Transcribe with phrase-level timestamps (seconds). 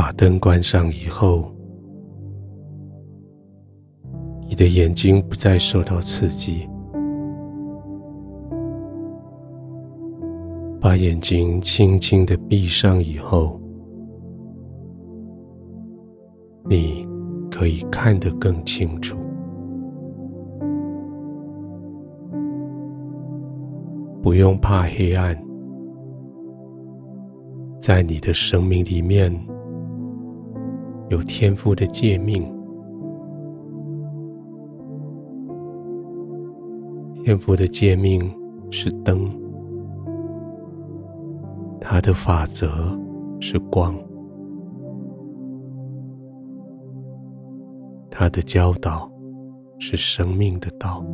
[0.00, 1.50] 把灯关上以后，
[4.48, 6.66] 你的眼睛不再受到刺激。
[10.80, 13.60] 把眼睛轻轻的闭上以后，
[16.64, 17.06] 你
[17.50, 19.18] 可以看得更清楚。
[24.22, 25.38] 不用怕黑暗，
[27.78, 29.30] 在你的生命里面
[31.10, 32.42] 有天赋的诫命，
[37.24, 38.32] 天赋的诫命
[38.70, 39.28] 是灯，
[41.80, 42.96] 他的法则
[43.40, 43.92] 是光，
[48.08, 49.10] 他的教导
[49.80, 51.04] 是生命的道。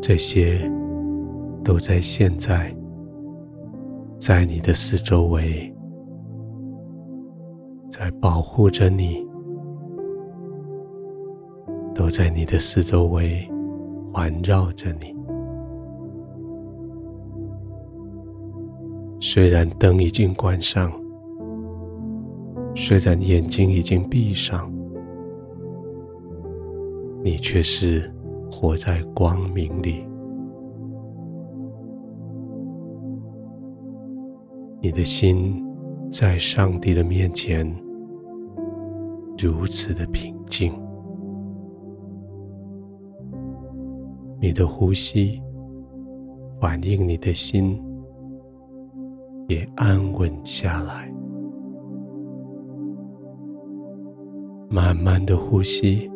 [0.00, 0.58] 这些
[1.62, 2.74] 都在现在，
[4.20, 5.74] 在你的四周围，
[7.90, 9.26] 在保护着你，
[11.94, 13.50] 都在你的四周围
[14.12, 15.16] 环绕着你。
[19.20, 20.92] 虽然灯已经关上，
[22.74, 24.70] 虽然眼睛已经闭上，
[27.24, 28.12] 你却是。
[28.52, 30.04] 活在光明里，
[34.82, 35.62] 你的心
[36.10, 37.66] 在上帝的面前
[39.38, 40.72] 如此的平静，
[44.40, 45.42] 你的呼吸
[46.58, 47.78] 反映你的心
[49.48, 51.12] 也安稳下来，
[54.70, 56.10] 慢慢的呼吸。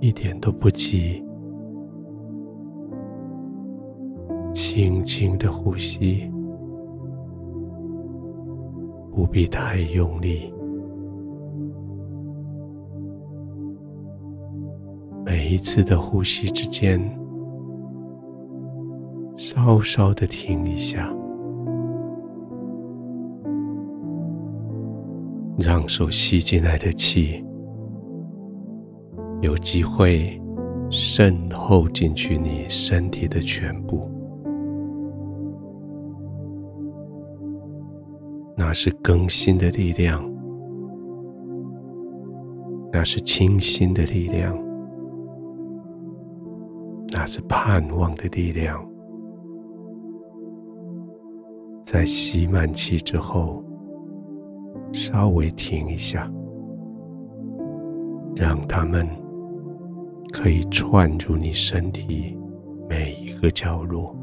[0.00, 1.24] 一点都不急，
[4.52, 6.30] 轻轻的呼吸，
[9.10, 10.52] 不必太用力。
[15.24, 17.00] 每一次的呼吸之间，
[19.36, 21.10] 稍稍的停一下，
[25.58, 27.44] 让所吸进来的气。
[29.40, 30.40] 有机会
[30.88, 34.08] 渗透进去你身体的全部，
[38.56, 40.22] 那是更新的力量，
[42.92, 44.56] 那是清新的力量，
[47.12, 48.84] 那是盼望的力量。
[51.84, 53.64] 在吸满气之后，
[54.92, 56.30] 稍微停一下，
[58.34, 59.08] 让他们。
[60.32, 62.34] 可以串入你身体
[62.88, 64.16] 每一个角落。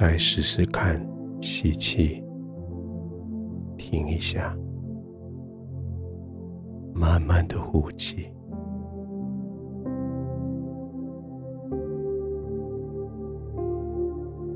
[0.00, 0.98] 再试试看，
[1.42, 2.24] 吸气，
[3.76, 4.56] 停一下，
[6.94, 8.32] 慢慢的呼气，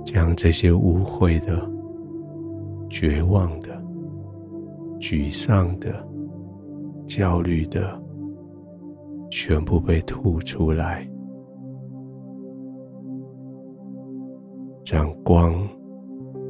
[0.02, 1.70] 将这些污秽的、
[2.88, 3.84] 绝望的。
[4.98, 5.92] 沮丧的、
[7.04, 8.00] 焦虑的，
[9.30, 11.06] 全部被吐出来，
[14.84, 15.66] 让光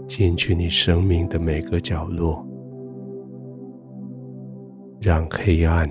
[0.09, 2.45] 进去你生命的每个角落，
[5.01, 5.85] 让黑暗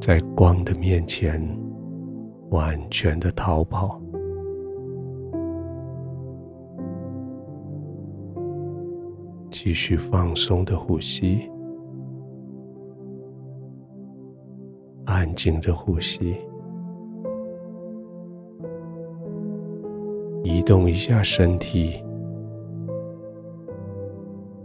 [0.00, 1.40] 在光的面前
[2.50, 4.00] 完全的逃跑。
[9.50, 11.48] 继续放松的呼吸，
[15.04, 16.34] 安静的呼吸，
[20.62, 22.02] 动一下身体，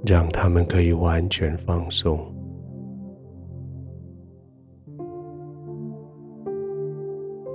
[0.06, 2.20] 让他们可以完全放松，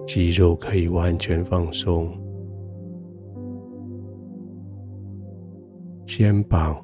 [0.06, 2.08] 肌肉可以完全放松，
[6.06, 6.76] 肩膀。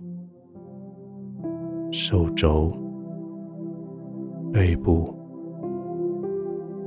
[1.91, 2.71] 手肘、
[4.53, 5.15] 背部、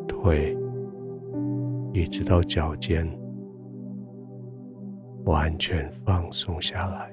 [0.08, 0.56] 腿，
[1.92, 3.04] 一直到脚尖，
[5.26, 7.12] 完全放松下来。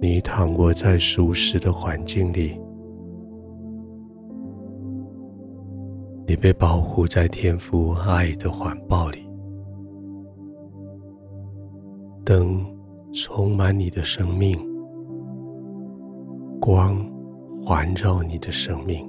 [0.00, 2.60] 你躺卧在舒适的环境里，
[6.26, 9.26] 你被保护在天父爱的怀抱里。
[12.22, 12.66] 灯
[13.12, 14.58] 充满你的生命，
[16.60, 16.96] 光
[17.64, 19.06] 环绕你的生命，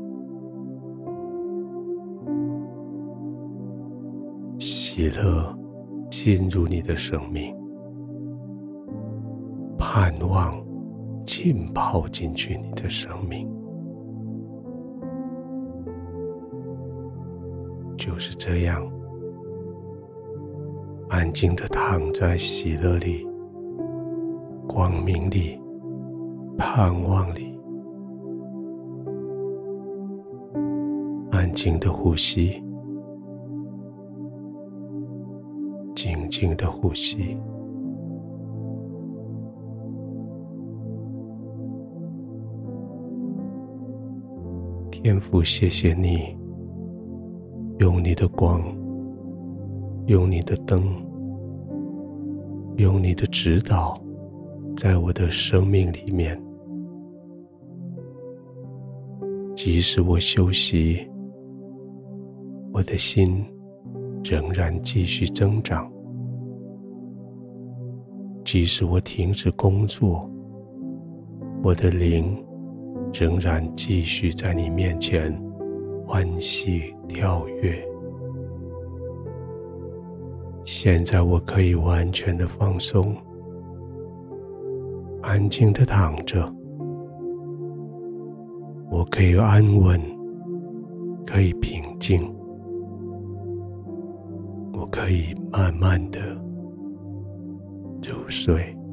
[4.97, 5.53] 喜乐
[6.09, 7.53] 进入你的生命，
[9.77, 10.55] 盼望
[11.21, 13.45] 浸泡进去你的生命，
[17.97, 18.89] 就是这样，
[21.09, 23.27] 安静的躺在喜乐里、
[24.65, 25.59] 光明里、
[26.57, 27.53] 盼望里。
[31.31, 32.63] 安静的呼吸，
[36.37, 37.37] 静的呼吸。
[44.91, 46.37] 天父，谢谢你，
[47.79, 48.61] 用你的光，
[50.07, 50.83] 用你的灯，
[52.75, 53.97] 用你的指导，
[54.75, 56.37] 在我的生命里面，
[59.55, 61.09] 即使我休息。
[62.73, 63.41] 我的心
[64.21, 65.89] 仍然继续增长，
[68.45, 70.29] 即使我停止工作，
[71.63, 72.37] 我的灵
[73.11, 75.35] 仍然继续在你面前
[76.05, 77.83] 欢喜跳跃。
[80.63, 83.15] 现在我可以完全的放松，
[85.23, 86.47] 安静的躺着，
[88.91, 89.99] 我可以安稳，
[91.25, 92.31] 可以平静。
[94.71, 96.19] 我可以慢慢的
[98.07, 98.84] 入睡。